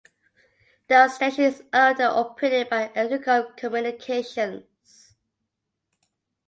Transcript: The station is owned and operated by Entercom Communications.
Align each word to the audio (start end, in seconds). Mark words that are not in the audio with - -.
The 0.87 1.09
station 1.09 1.43
is 1.43 1.61
owned 1.71 1.99
and 1.99 2.11
operated 2.11 2.69
by 2.71 2.87
Entercom 2.95 3.55
Communications. 3.55 5.13